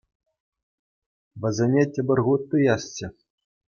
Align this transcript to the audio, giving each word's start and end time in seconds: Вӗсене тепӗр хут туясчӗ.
Вӗсене 1.41 1.83
тепӗр 1.93 2.19
хут 2.25 2.41
туясчӗ. 2.49 3.07